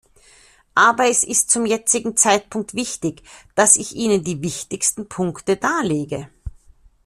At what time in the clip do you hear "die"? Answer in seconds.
4.23-4.41